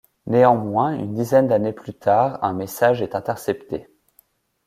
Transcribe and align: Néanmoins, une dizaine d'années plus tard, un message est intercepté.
Néanmoins, 0.25 0.93
une 0.97 1.13
dizaine 1.13 1.47
d'années 1.47 1.73
plus 1.73 1.93
tard, 1.93 2.43
un 2.43 2.53
message 2.53 3.03
est 3.03 3.13
intercepté. 3.13 3.87